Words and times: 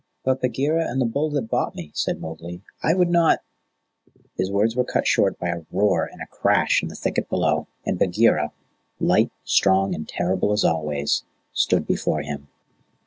"But 0.23 0.41
Bagheera 0.41 0.89
and 0.89 0.99
the 0.99 1.05
Bull 1.05 1.29
that 1.29 1.43
bought 1.43 1.75
me," 1.75 1.91
said 1.93 2.19
Mowgli. 2.19 2.63
"I 2.81 2.95
would 2.95 3.11
not" 3.11 3.43
His 4.39 4.49
words 4.49 4.75
were 4.75 4.83
cut 4.83 5.05
short 5.05 5.37
by 5.37 5.49
a 5.49 5.61
roar 5.71 6.09
and 6.11 6.23
a 6.23 6.25
crash 6.25 6.81
in 6.81 6.89
the 6.89 6.95
thicket 6.95 7.29
below, 7.29 7.67
and 7.85 7.99
Bagheera, 7.99 8.51
light, 8.99 9.29
strong, 9.43 9.93
and 9.93 10.09
terrible 10.09 10.51
as 10.53 10.65
always, 10.65 11.23
stood 11.53 11.85
before 11.85 12.23
him. 12.23 12.47